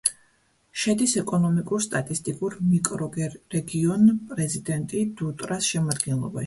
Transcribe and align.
შედის 0.83 1.13
ეკონომიკურ-სტატისტიკურ 1.21 2.57
მიკრორეგიონ 2.71 4.13
პრეზიდენტი-დუტრას 4.33 5.75
შემადგენლობაში. 5.75 6.37